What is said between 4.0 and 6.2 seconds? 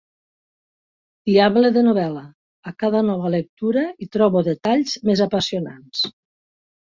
hi trobo detalls més apassionants!